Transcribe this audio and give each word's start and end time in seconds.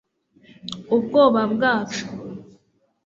ubwoba 0.95 1.41
bwacu 1.53 2.03